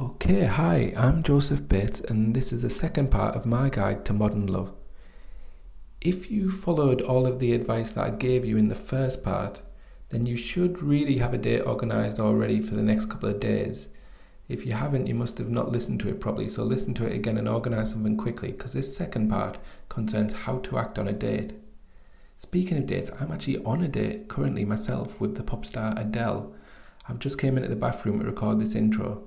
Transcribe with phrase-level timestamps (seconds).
[0.00, 4.12] Okay, hi, I'm Joseph Bates, and this is the second part of my guide to
[4.12, 4.72] modern love.
[6.00, 9.60] If you followed all of the advice that I gave you in the first part,
[10.10, 13.88] then you should really have a date organised already for the next couple of days.
[14.48, 17.16] If you haven't, you must have not listened to it properly, so listen to it
[17.16, 19.58] again and organise something quickly, because this second part
[19.88, 21.54] concerns how to act on a date.
[22.36, 26.54] Speaking of dates, I'm actually on a date currently myself with the pop star Adele.
[27.08, 29.24] I've just came into the bathroom to record this intro.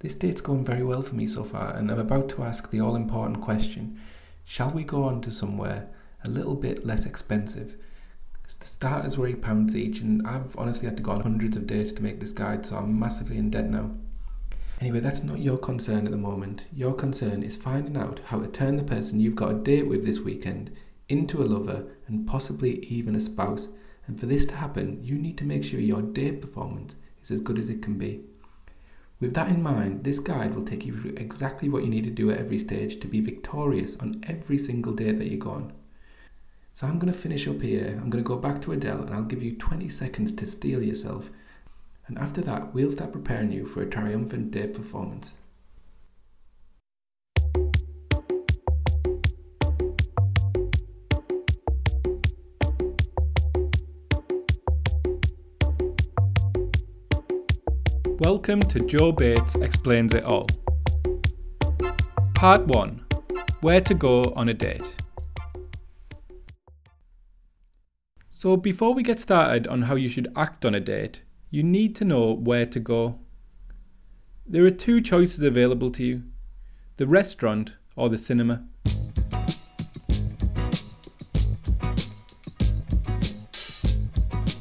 [0.00, 2.80] This date's going very well for me so far, and I'm about to ask the
[2.80, 4.00] all important question
[4.46, 5.90] Shall we go on to somewhere
[6.24, 7.76] a little bit less expensive?
[8.32, 11.66] Because the starters were £8 each, and I've honestly had to go on hundreds of
[11.66, 13.90] dates to make this guide, so I'm massively in debt now.
[14.80, 16.64] Anyway, that's not your concern at the moment.
[16.72, 20.06] Your concern is finding out how to turn the person you've got a date with
[20.06, 20.74] this weekend
[21.10, 23.68] into a lover and possibly even a spouse.
[24.06, 27.40] And for this to happen, you need to make sure your date performance is as
[27.40, 28.24] good as it can be.
[29.20, 32.10] With that in mind, this guide will take you through exactly what you need to
[32.10, 35.72] do at every stage to be victorious on every single day that you go on.
[36.72, 37.98] So I'm going to finish up here.
[38.00, 40.82] I'm going to go back to Adele and I'll give you 20 seconds to steel
[40.82, 41.28] yourself.
[42.06, 45.32] And after that, we'll start preparing you for a triumphant date performance.
[58.20, 60.46] Welcome to Joe Bates Explains It All.
[62.34, 63.06] Part 1
[63.62, 64.84] Where to Go on a Date.
[68.28, 71.96] So, before we get started on how you should act on a date, you need
[71.96, 73.20] to know where to go.
[74.46, 76.22] There are two choices available to you
[76.98, 78.66] the restaurant or the cinema.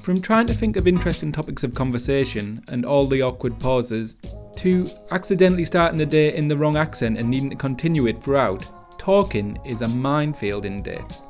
[0.09, 4.17] From trying to think of interesting topics of conversation and all the awkward pauses,
[4.55, 8.67] to accidentally starting the day in the wrong accent and needing to continue it throughout,
[8.97, 11.21] talking is a minefield in dates.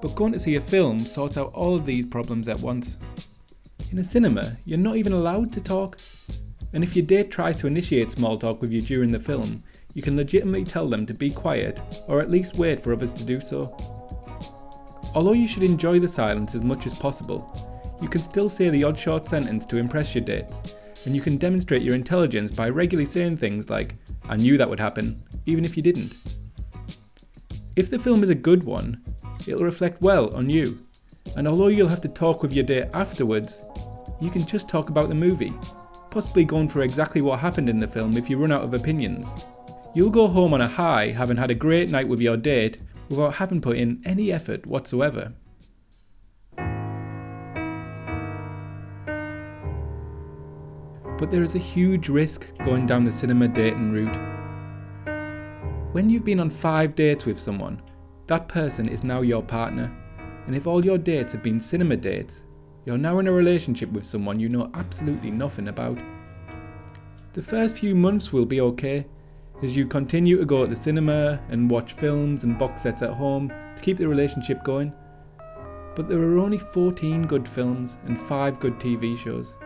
[0.00, 2.98] But going to see a film sorts out all of these problems at once.
[3.90, 5.98] In a cinema, you're not even allowed to talk.
[6.72, 10.02] And if your date tries to initiate small talk with you during the film, you
[10.02, 13.40] can legitimately tell them to be quiet, or at least wait for others to do
[13.40, 13.97] so.
[15.14, 17.52] Although you should enjoy the silence as much as possible,
[18.00, 21.36] you can still say the odd short sentence to impress your dates, and you can
[21.36, 23.94] demonstrate your intelligence by regularly saying things like,
[24.28, 26.14] I knew that would happen, even if you didn't.
[27.76, 29.02] If the film is a good one,
[29.46, 30.78] it'll reflect well on you,
[31.36, 33.60] and although you'll have to talk with your date afterwards,
[34.20, 35.54] you can just talk about the movie,
[36.10, 39.46] possibly going for exactly what happened in the film if you run out of opinions.
[39.94, 43.34] You'll go home on a high having had a great night with your date without
[43.34, 45.32] having put in any effort whatsoever.
[51.18, 54.16] But there is a huge risk going down the cinema dating route.
[55.92, 57.82] When you've been on five dates with someone,
[58.28, 59.90] that person is now your partner,
[60.46, 62.44] and if all your dates have been cinema dates,
[62.84, 65.98] you're now in a relationship with someone you know absolutely nothing about.
[67.32, 69.06] The first few months will be okay,
[69.62, 73.10] as you continue to go to the cinema and watch films and box sets at
[73.10, 74.92] home to keep the relationship going.
[75.96, 79.56] But there are only 14 good films and 5 good TV shows.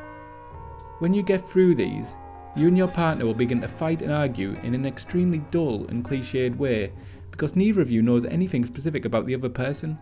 [1.00, 2.16] When you get through these,
[2.56, 6.04] you and your partner will begin to fight and argue in an extremely dull and
[6.04, 6.92] cliched way
[7.30, 9.98] because neither of you knows anything specific about the other person.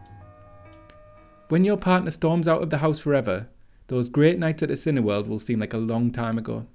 [1.48, 3.48] When your partner storms out of the house forever,
[3.88, 6.66] those great nights at the Cineworld will seem like a long time ago.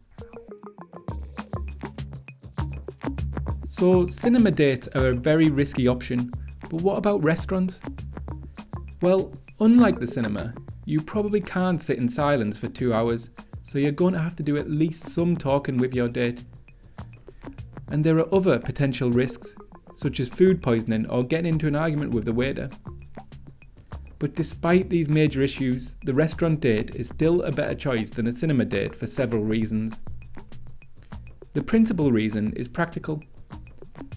[3.78, 6.32] So, cinema dates are a very risky option,
[6.70, 7.82] but what about restaurants?
[9.02, 10.54] Well, unlike the cinema,
[10.86, 13.32] you probably can't sit in silence for two hours,
[13.64, 16.46] so you're going to have to do at least some talking with your date.
[17.90, 19.54] And there are other potential risks,
[19.94, 22.70] such as food poisoning or getting into an argument with the waiter.
[24.20, 28.32] But despite these major issues, the restaurant date is still a better choice than a
[28.32, 30.00] cinema date for several reasons.
[31.52, 33.22] The principal reason is practical.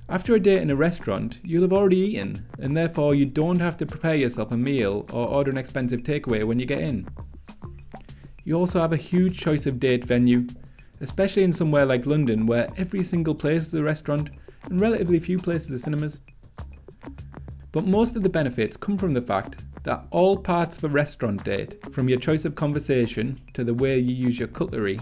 [0.08, 3.76] After a date in a restaurant, you'll have already eaten, and therefore you don't have
[3.78, 7.06] to prepare yourself a meal or order an expensive takeaway when you get in.
[8.44, 10.46] You also have a huge choice of date venue,
[11.00, 14.30] especially in somewhere like London where every single place is a restaurant
[14.64, 16.20] and relatively few places are cinemas.
[17.70, 21.44] But most of the benefits come from the fact that all parts of a restaurant
[21.44, 24.98] date, from your choice of conversation to the way you use your cutlery,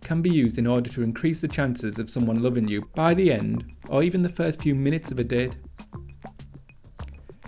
[0.00, 3.32] can be used in order to increase the chances of someone loving you by the
[3.32, 5.56] end or even the first few minutes of a date.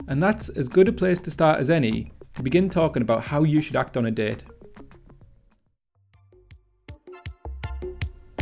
[0.09, 3.45] And that's as good a place to start as any to begin talking about how
[3.45, 4.45] you should act on a date.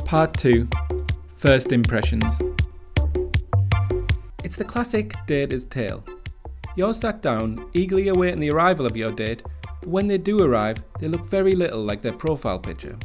[0.05, 0.69] Part 2
[1.37, 2.41] First Impressions.
[4.45, 6.05] It's the classic date dater's tale.
[6.77, 9.43] You're sat down, eagerly awaiting the arrival of your date,
[9.81, 12.99] but when they do arrive, they look very little like their profile picture.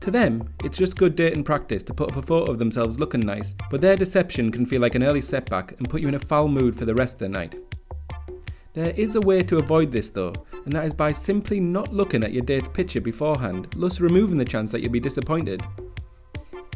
[0.00, 3.20] To them, it's just good dating practice to put up a photo of themselves looking
[3.20, 6.18] nice, but their deception can feel like an early setback and put you in a
[6.18, 7.54] foul mood for the rest of the night.
[8.72, 10.32] There is a way to avoid this though,
[10.64, 14.44] and that is by simply not looking at your date's picture beforehand, thus removing the
[14.44, 15.62] chance that you'll be disappointed.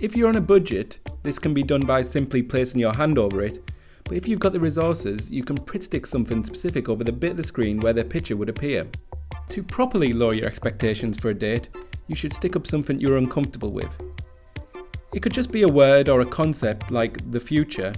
[0.02, 3.42] If you're on a budget, this can be done by simply placing your hand over
[3.42, 3.70] it,
[4.04, 7.30] but if you've got the resources, you can print stick something specific over the bit
[7.30, 8.86] of the screen where their picture would appear.
[9.48, 11.70] To properly lower your expectations for a date,
[12.06, 13.90] you should stick up something you're uncomfortable with.
[15.12, 17.92] It could just be a word or a concept like the future,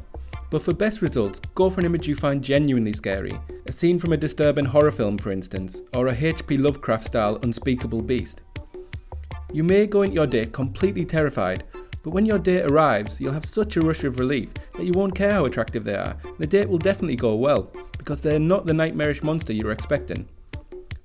[0.51, 4.13] but for best results, go for an image you find genuinely scary, a scene from
[4.13, 6.59] a disturbing horror film, for instance, or a H.P.
[6.59, 8.43] Lovecraft style unspeakable beast.
[9.53, 11.65] You may go into your date completely terrified,
[12.03, 15.15] but when your date arrives, you'll have such a rush of relief that you won't
[15.15, 16.17] care how attractive they are.
[16.39, 20.29] The date will definitely go well, because they're not the nightmarish monster you're expecting.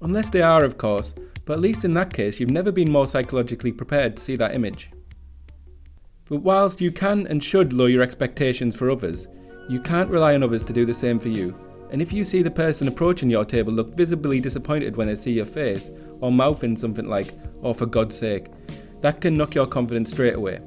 [0.02, 1.16] Unless they are, of course,
[1.46, 4.54] but at least in that case, you've never been more psychologically prepared to see that
[4.54, 4.92] image.
[6.30, 9.28] But whilst you can and should lower your expectations for others,
[9.70, 11.56] you can't rely on others to do the same for you.
[11.92, 15.34] And if you see the person approaching your table look visibly disappointed when they see
[15.34, 15.92] your face,
[16.22, 17.34] or mouthing something like,
[17.64, 18.48] oh for God's sake,
[19.02, 20.62] that can knock your confidence straight away.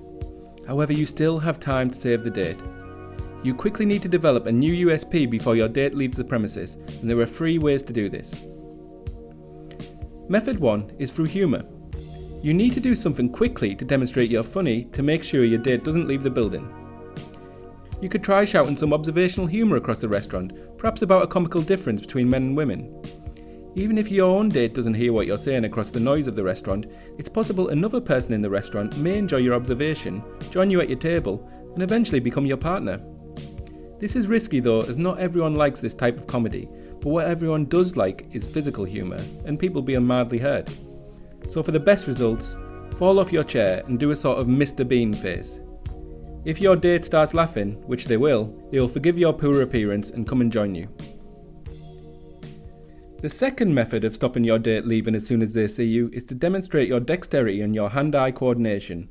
[0.66, 2.58] However, you still have time to save the date.
[3.42, 7.08] You quickly need to develop a new USP before your date leaves the premises, and
[7.08, 8.46] there are three ways to do this.
[10.26, 11.62] Method 1 is through humour.
[12.42, 15.84] You need to do something quickly to demonstrate you're funny to make sure your date
[15.84, 16.72] doesn't leave the building.
[18.00, 22.00] You could try shouting some observational humour across the restaurant, perhaps about a comical difference
[22.00, 23.02] between men and women.
[23.74, 26.42] Even if your own date doesn't hear what you're saying across the noise of the
[26.42, 26.86] restaurant,
[27.18, 30.98] it's possible another person in the restaurant may enjoy your observation, join you at your
[30.98, 32.98] table, and eventually become your partner.
[34.00, 36.68] This is risky though, as not everyone likes this type of comedy,
[37.04, 40.74] but what everyone does like is physical humour and people being madly hurt.
[41.50, 42.56] So, for the best results,
[42.96, 44.88] fall off your chair and do a sort of Mr.
[44.88, 45.60] Bean face.
[46.46, 50.26] If your date starts laughing, which they will, they will forgive your poor appearance and
[50.26, 50.88] come and join you.
[53.20, 56.24] The second method of stopping your date leaving as soon as they see you is
[56.26, 59.10] to demonstrate your dexterity and your hand eye coordination.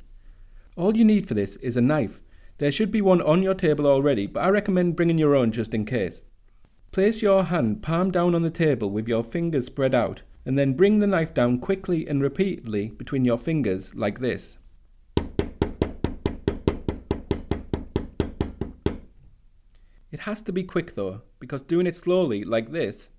[0.76, 2.20] All you need for this is a knife.
[2.58, 5.74] There should be one on your table already, but I recommend bringing your own just
[5.74, 6.22] in case.
[6.94, 10.74] Place your hand palm down on the table with your fingers spread out, and then
[10.74, 14.58] bring the knife down quickly and repeatedly between your fingers like this.
[20.12, 23.10] It has to be quick though, because doing it slowly like this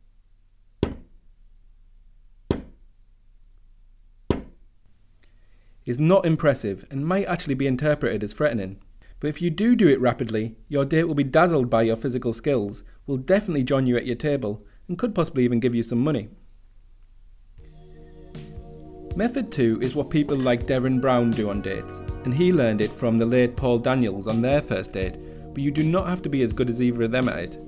[5.84, 8.80] is not impressive and might actually be interpreted as threatening.
[9.20, 12.32] But if you do do it rapidly, your date will be dazzled by your physical
[12.32, 16.00] skills, will definitely join you at your table, and could possibly even give you some
[16.00, 16.30] money.
[19.16, 22.92] Method 2 is what people like Derren Brown do on dates, and he learned it
[22.92, 25.16] from the late Paul Daniels on their first date,
[25.54, 27.60] but you do not have to be as good as either of them at it.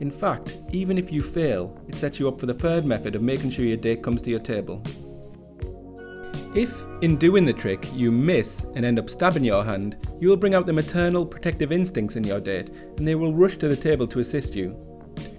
[0.00, 3.22] In fact, even if you fail, it sets you up for the third method of
[3.22, 4.82] making sure your date comes to your table.
[6.54, 10.36] If, in doing the trick, you miss and end up stabbing your hand, you will
[10.36, 13.76] bring out the maternal protective instincts in your date and they will rush to the
[13.76, 14.76] table to assist you.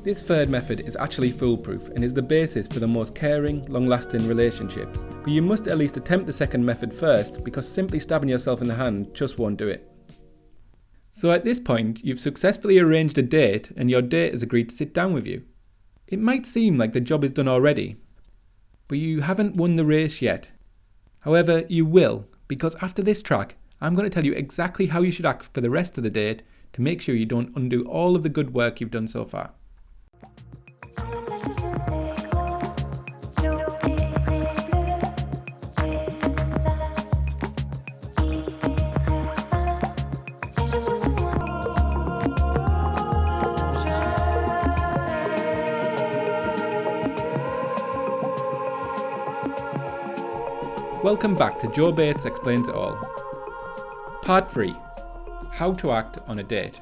[0.01, 3.85] This third method is actually foolproof and is the basis for the most caring, long
[3.85, 5.01] lasting relationships.
[5.21, 8.67] But you must at least attempt the second method first because simply stabbing yourself in
[8.67, 9.87] the hand just won't do it.
[11.11, 14.75] So at this point, you've successfully arranged a date and your date has agreed to
[14.75, 15.43] sit down with you.
[16.07, 17.97] It might seem like the job is done already,
[18.87, 20.49] but you haven't won the race yet
[21.23, 25.11] However, you will, because after this track, I'm going to tell you exactly how you
[25.11, 28.15] should act for the rest of the date to make sure you don't undo all
[28.15, 29.51] of the good work you've done so far.
[51.03, 52.95] Welcome back to Joe Bates Explains It All.
[54.21, 54.73] Part 3
[55.51, 56.79] How to Act on a Date.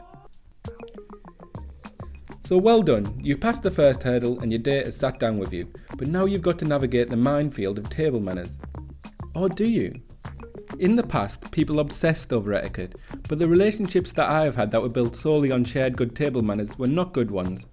[2.42, 5.52] So well done, you've passed the first hurdle and your date has sat down with
[5.52, 8.60] you, but now you've got to navigate the minefield of table manners.
[9.34, 10.00] Or do you?
[10.78, 14.84] In the past, people obsessed over etiquette, but the relationships that I have had that
[14.84, 17.66] were built solely on shared good table manners were not good ones.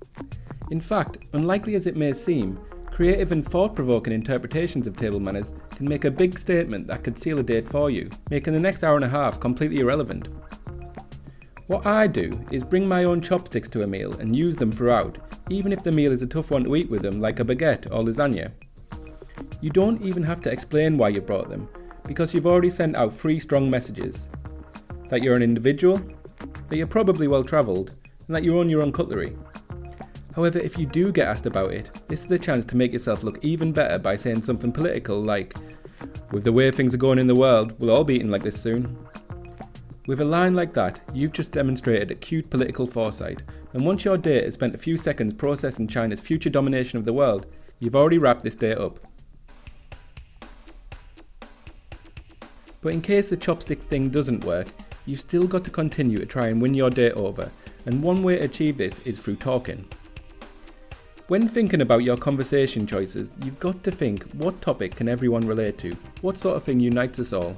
[0.70, 2.58] In fact, unlikely as it may seem,
[2.90, 7.16] creative and thought provoking interpretations of table manners can make a big statement that could
[7.16, 10.28] seal a date for you, making the next hour and a half completely irrelevant.
[11.68, 15.18] What I do is bring my own chopsticks to a meal and use them throughout,
[15.48, 17.86] even if the meal is a tough one to eat with them, like a baguette
[17.92, 18.50] or lasagna.
[19.60, 21.68] You don't even have to explain why you brought them,
[22.04, 24.26] because you've already sent out three strong messages
[25.10, 26.00] that you're an individual,
[26.68, 27.92] that you're probably well travelled,
[28.26, 29.36] and that you own your own cutlery.
[30.38, 33.24] However, if you do get asked about it, this is the chance to make yourself
[33.24, 35.56] look even better by saying something political like,
[36.30, 38.62] With the way things are going in the world, we'll all be eating like this
[38.62, 38.96] soon.
[40.06, 43.42] With a line like that, you've just demonstrated acute political foresight,
[43.72, 47.12] and once your date has spent a few seconds processing China's future domination of the
[47.12, 47.46] world,
[47.80, 49.00] you've already wrapped this date up.
[52.80, 54.68] But in case the chopstick thing doesn't work,
[55.04, 57.50] you've still got to continue to try and win your date over,
[57.86, 59.84] and one way to achieve this is through talking.
[61.28, 65.76] When thinking about your conversation choices, you've got to think what topic can everyone relate
[65.76, 65.94] to?
[66.22, 67.54] What sort of thing unites us all?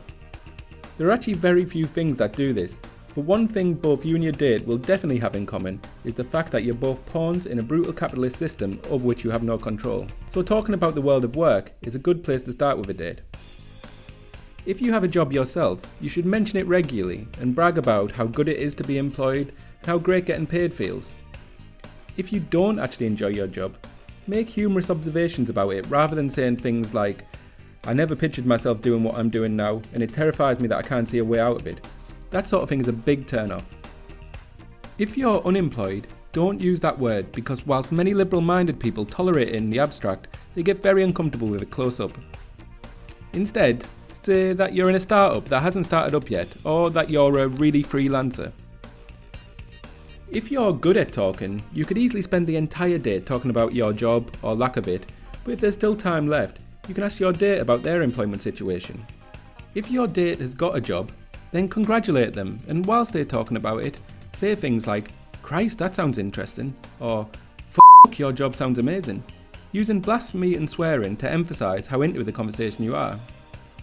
[0.99, 2.81] There are actually very few things that do this,
[3.15, 6.25] but one thing both you and your date will definitely have in common is the
[6.25, 9.57] fact that you're both pawns in a brutal capitalist system of which you have no
[9.57, 10.05] control.
[10.27, 12.95] So talking about the world of work is a good place to start with a
[12.95, 13.21] date.
[14.67, 18.25] If you have a job yourself, you should mention it regularly and brag about how
[18.25, 21.15] good it is to be employed and how great getting paid feels.
[22.21, 23.75] If you don't actually enjoy your job,
[24.27, 27.25] make humorous observations about it rather than saying things like,
[27.85, 30.83] I never pictured myself doing what I'm doing now, and it terrifies me that I
[30.83, 31.87] can't see a way out of it.
[32.29, 33.67] That sort of thing is a big turn off.
[34.99, 39.55] If you're unemployed, don't use that word because whilst many liberal minded people tolerate it
[39.55, 42.13] in the abstract, they get very uncomfortable with it close up.
[43.33, 47.39] Instead, say that you're in a startup that hasn't started up yet, or that you're
[47.39, 48.53] a really freelancer.
[50.33, 53.93] If you're good at talking, you could easily spend the entire day talking about your
[53.93, 55.11] job or lack of it,
[55.43, 59.05] but if there's still time left, you can ask your date about their employment situation.
[59.75, 61.11] If your date has got a job,
[61.51, 63.99] then congratulate them, and whilst they're talking about it,
[64.33, 65.11] say things like,
[65.43, 67.29] Christ, that sounds interesting, or
[68.17, 69.25] your job sounds amazing,
[69.73, 73.19] using blasphemy and swearing to emphasise how into the conversation you are.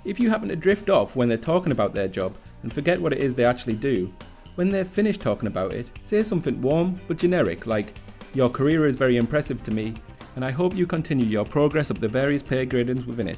[0.05, 3.11] If you happen to drift off when they're talking about their job and forget what
[3.11, 4.13] it is they actually do,
[4.57, 7.93] when they're finished talking about it, say something warm but generic like,
[8.33, 9.93] Your career is very impressive to me,
[10.35, 13.37] and I hope you continue your progress up the various pay gradings within it.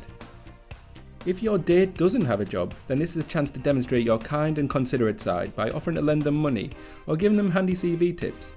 [1.26, 4.18] If your date doesn't have a job, then this is a chance to demonstrate your
[4.18, 6.70] kind and considerate side by offering to lend them money
[7.06, 8.54] or giving them handy CV tips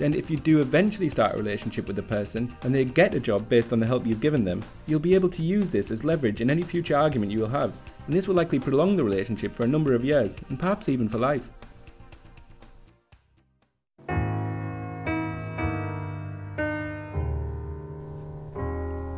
[0.00, 3.20] then if you do eventually start a relationship with the person and they get a
[3.20, 6.04] job based on the help you've given them, you'll be able to use this as
[6.04, 7.70] leverage in any future argument you will have,
[8.06, 11.06] and this will likely prolong the relationship for a number of years, and perhaps even
[11.06, 11.50] for life.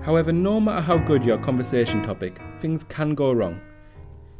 [0.03, 3.61] However, no matter how good your conversation topic, things can go wrong.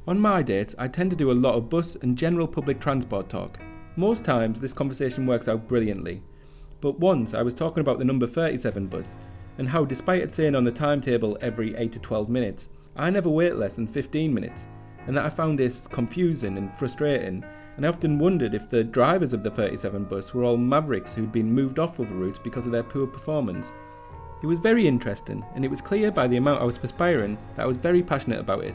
[0.09, 3.29] On my dates, I tend to do a lot of bus and general public transport
[3.29, 3.61] talk.
[3.95, 6.21] Most times, this conversation works out brilliantly,
[6.83, 9.15] but once I was talking about the number 37 bus
[9.57, 13.31] and how, despite it saying on the timetable every 8 to 12 minutes, I never
[13.31, 14.67] wait less than 15 minutes,
[15.07, 17.45] and that I found this confusing and frustrating.
[17.77, 21.33] And I often wondered if the drivers of the 37 bus were all mavericks who'd
[21.33, 23.73] been moved off of the route because of their poor performance.
[24.43, 27.63] It was very interesting, and it was clear by the amount I was perspiring that
[27.63, 28.75] I was very passionate about it.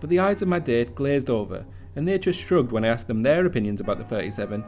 [0.00, 1.64] But the eyes of my date glazed over,
[1.94, 4.64] and they just shrugged when I asked them their opinions about the 37,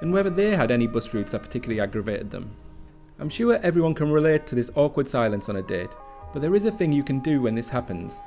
[0.00, 2.50] and whether they had any bus routes that particularly aggravated them.
[3.18, 5.90] I'm sure everyone can relate to this awkward silence on a date,
[6.32, 8.20] but there is a thing you can do when this happens.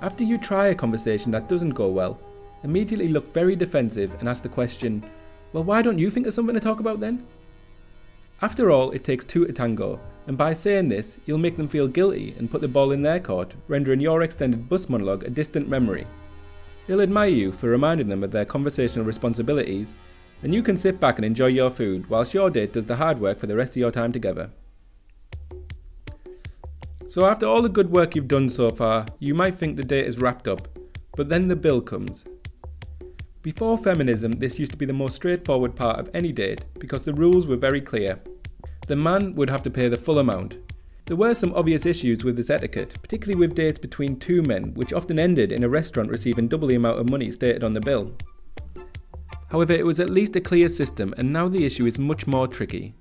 [0.00, 2.18] After you try a conversation that doesn't go well,
[2.62, 5.04] immediately look very defensive and ask the question,
[5.52, 7.26] Well, why don't you think of something to talk about then?
[8.42, 11.88] After all, it takes two to tango, and by saying this, you'll make them feel
[11.88, 15.68] guilty and put the ball in their court, rendering your extended bus monologue a distant
[15.68, 16.06] memory.
[16.86, 19.94] They'll admire you for reminding them of their conversational responsibilities
[20.42, 23.20] and you can sit back and enjoy your food whilst your date does the hard
[23.20, 24.50] work for the rest of your time together.
[27.08, 30.06] So, after all the good work you've done so far, you might think the date
[30.06, 30.68] is wrapped up,
[31.16, 32.24] but then the bill comes.
[33.42, 37.14] Before feminism, this used to be the most straightforward part of any date because the
[37.14, 38.18] rules were very clear.
[38.88, 40.56] The man would have to pay the full amount.
[41.06, 44.92] There were some obvious issues with this etiquette, particularly with dates between two men, which
[44.92, 48.12] often ended in a restaurant receiving double the amount of money stated on the bill.
[49.50, 52.48] However, it was at least a clear system, and now the issue is much more
[52.48, 52.94] tricky.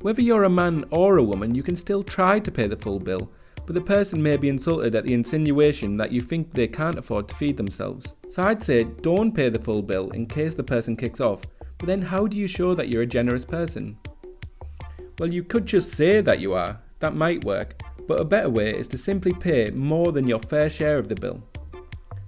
[0.00, 2.98] Whether you're a man or a woman, you can still try to pay the full
[3.00, 3.30] bill,
[3.64, 7.28] but the person may be insulted at the insinuation that you think they can't afford
[7.28, 8.14] to feed themselves.
[8.28, 11.42] So I'd say don't pay the full bill in case the person kicks off,
[11.78, 13.98] but then how do you show that you're a generous person?
[15.18, 18.70] Well, you could just say that you are, that might work, But a better way
[18.70, 21.42] is to simply pay more than your fair share of the bill.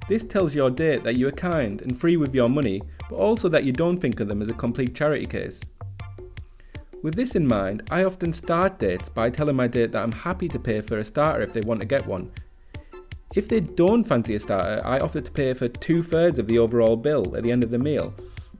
[0.08, 3.48] This tells your date that you are kind and free with your money, but also
[3.50, 5.60] that you don't think of them as a complete charity case.
[7.02, 10.48] With this in mind, I often start dates by telling my date that I'm happy
[10.48, 12.32] to pay for a starter if they want to get one.
[13.34, 16.58] If they don't fancy a starter, I offer to pay for two thirds of the
[16.58, 18.14] overall bill at the end of the meal,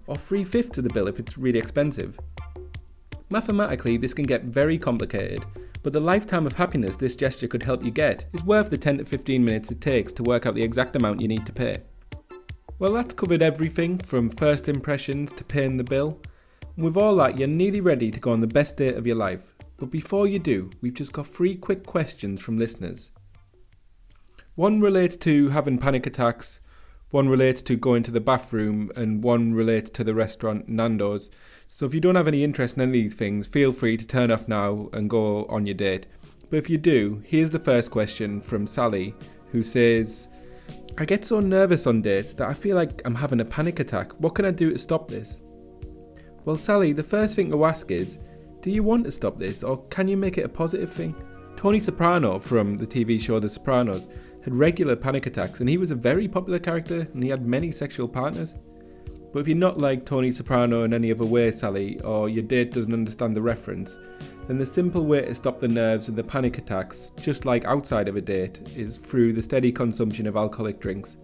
[0.06, 2.18] or three fifths of the bill if it's really expensive.
[3.30, 5.46] Mathematically, this can get very complicated,
[5.88, 8.98] but the lifetime of happiness this gesture could help you get is worth the 10
[8.98, 11.78] to 15 minutes it takes to work out the exact amount you need to pay.
[12.78, 16.20] Well, that's covered everything from first impressions to paying the bill.
[16.76, 19.54] With all that, you're nearly ready to go on the best date of your life.
[19.78, 23.10] But before you do, we've just got three quick questions from listeners.
[24.56, 26.60] One relates to having panic attacks,
[27.12, 31.30] one relates to going to the bathroom, and one relates to the restaurant Nando's.
[31.70, 34.06] So if you don't have any interest in any of these things, feel free to
[34.06, 36.08] turn off now and go on your date.
[36.50, 39.14] But if you do, here's the first question from Sally,
[39.52, 40.28] who says,
[40.96, 44.12] I get so nervous on dates that I feel like I'm having a panic attack.
[44.20, 45.40] What can I do to stop this?
[46.44, 48.18] Well, Sally, the first thing to ask is,
[48.62, 51.14] do you want to stop this or can you make it a positive thing?
[51.56, 54.08] Tony Soprano from the TV show The Sopranos
[54.42, 57.70] had regular panic attacks and he was a very popular character and he had many
[57.70, 58.54] sexual partners.
[59.32, 62.72] But if you're not like Tony Soprano in any other way, Sally, or your date
[62.72, 63.98] doesn't understand the reference,
[64.46, 68.08] then the simple way to stop the nerves and the panic attacks, just like outside
[68.08, 71.16] of a date, is through the steady consumption of alcoholic drinks.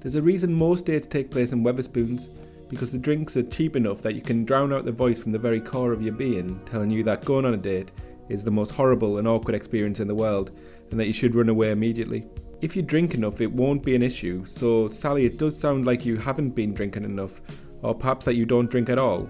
[0.00, 2.28] There's a reason most dates take place in Wetherspoons,
[2.68, 5.38] because the drinks are cheap enough that you can drown out the voice from the
[5.38, 7.90] very core of your being, telling you that going on a date
[8.28, 10.50] is the most horrible and awkward experience in the world,
[10.90, 12.26] and that you should run away immediately.
[12.62, 14.44] If you drink enough, it won't be an issue.
[14.46, 17.40] So, Sally, it does sound like you haven't been drinking enough,
[17.82, 19.28] or perhaps that you don't drink at all.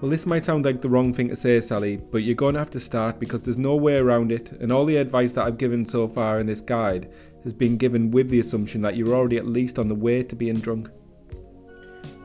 [0.00, 2.60] Well, this might sound like the wrong thing to say, Sally, but you're going to
[2.60, 5.58] have to start because there's no way around it, and all the advice that I've
[5.58, 7.10] given so far in this guide
[7.42, 10.36] has been given with the assumption that you're already at least on the way to
[10.36, 10.88] being drunk.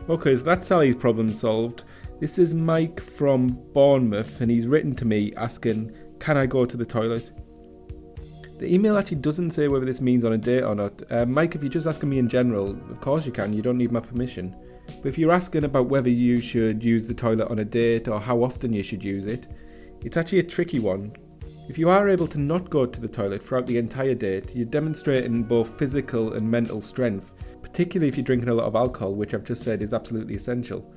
[0.08, 1.86] Okay, so that's Sally's problem solved.
[2.20, 6.78] This is Mike from Bournemouth, and he's written to me asking, Can I go to
[6.78, 7.32] the toilet?
[8.64, 11.04] The email actually doesn't say whether this means on a date or not.
[11.12, 13.78] Uh, Mike, if you're just asking me in general, of course you can, you don't
[13.78, 14.56] need my permission.
[15.02, 18.22] But if you're asking about whether you should use the toilet on a date or
[18.22, 19.48] how often you should use it,
[20.00, 21.12] it's actually a tricky one.
[21.68, 24.66] If you are able to not go to the toilet throughout the entire date, you're
[24.66, 29.34] demonstrating both physical and mental strength, particularly if you're drinking a lot of alcohol, which
[29.34, 30.90] I've just said is absolutely essential.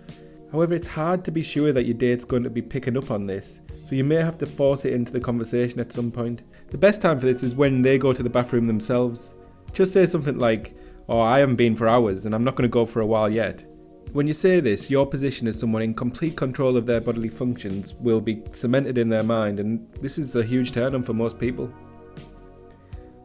[0.52, 3.26] However, it's hard to be sure that your date's going to be picking up on
[3.26, 6.42] this, so you may have to force it into the conversation at some point.
[6.70, 9.37] The best time for this is when they go to the bathroom themselves.
[9.72, 10.77] Just say something like,
[11.09, 13.31] Oh, I haven't been for hours and I'm not going to go for a while
[13.31, 13.64] yet.
[14.12, 17.94] When you say this, your position as someone in complete control of their bodily functions
[17.94, 21.38] will be cemented in their mind, and this is a huge turn on for most
[21.38, 21.72] people.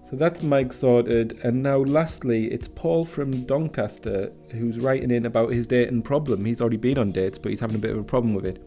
[0.09, 5.53] So that's Mike sorted, and now lastly, it's Paul from Doncaster who's writing in about
[5.53, 6.43] his dating problem.
[6.43, 8.61] He's already been on dates, but he's having a bit of a problem with it.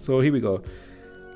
[0.00, 0.62] So here we go.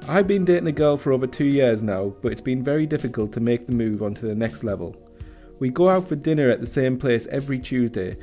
[0.09, 3.33] I've been dating a girl for over two years now, but it's been very difficult
[3.33, 4.95] to make the move onto the next level.
[5.59, 8.17] We go out for dinner at the same place every Tuesday.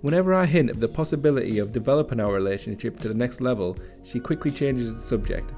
[0.00, 4.20] Whenever I hint of the possibility of developing our relationship to the next level, she
[4.20, 5.52] quickly changes the subject.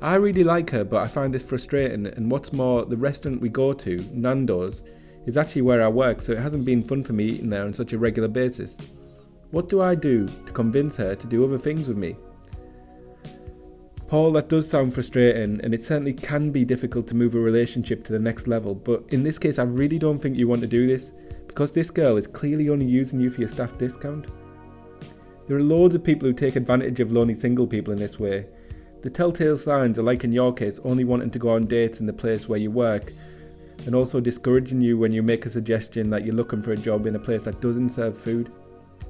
[0.00, 3.50] I really like her, but I find this frustrating, and what's more, the restaurant we
[3.50, 4.82] go to, Nando's,
[5.26, 7.74] is actually where I work, so it hasn't been fun for me eating there on
[7.74, 8.78] such a regular basis.
[9.50, 12.16] What do I do to convince her to do other things with me?
[14.08, 18.04] Paul, that does sound frustrating, and it certainly can be difficult to move a relationship
[18.04, 20.66] to the next level, but in this case, I really don't think you want to
[20.66, 21.12] do this,
[21.46, 24.26] because this girl is clearly only using you for your staff discount.
[25.46, 28.46] There are loads of people who take advantage of lonely single people in this way.
[29.02, 32.06] The telltale signs are like in your case, only wanting to go on dates in
[32.06, 33.12] the place where you work,
[33.84, 37.04] and also discouraging you when you make a suggestion that you're looking for a job
[37.04, 38.50] in a place that doesn't serve food.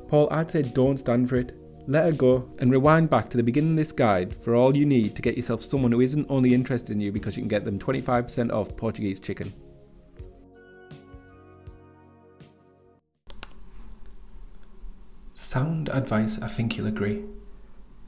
[0.08, 1.56] Paul, I'd say don't stand for it
[1.88, 4.84] let her go, and rewind back to the beginning of this guide for all you
[4.84, 7.64] need to get yourself someone who isn't only interested in you because you can get
[7.64, 9.50] them 25% off Portuguese chicken.
[15.32, 17.24] Sound advice, I think you'll agree.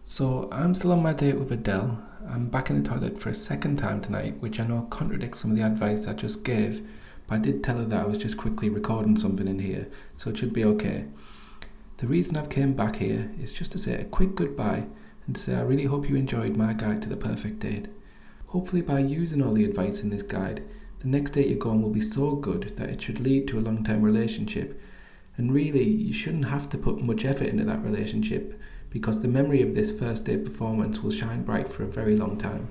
[0.05, 2.03] So, I'm still on my date with Adele.
[2.29, 5.53] I'm back in the toilet for a second time tonight, which I know contradicts some
[5.53, 6.87] of the advice I just gave,
[7.27, 10.29] but I did tell her that I was just quickly recording something in here, so
[10.29, 11.07] it should be okay.
[12.01, 14.87] The reason I've came back here is just to say a quick goodbye
[15.27, 17.89] and to say I really hope you enjoyed my guide to the perfect date.
[18.47, 20.63] Hopefully by using all the advice in this guide,
[21.01, 23.59] the next date you go on will be so good that it should lead to
[23.59, 24.81] a long-term relationship.
[25.37, 28.59] And really, you shouldn't have to put much effort into that relationship
[28.89, 32.39] because the memory of this first date performance will shine bright for a very long
[32.39, 32.69] time.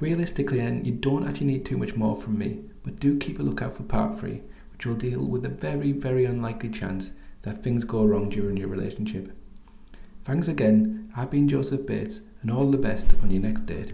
[0.00, 3.42] Realistically, then, you don't actually need too much more from me, but do keep a
[3.42, 4.40] lookout for part three,
[4.72, 7.10] which will deal with a very, very unlikely chance
[7.44, 9.32] that things go wrong during your relationship.
[10.24, 13.92] Thanks again, I've been Joseph Bates, and all the best on your next date.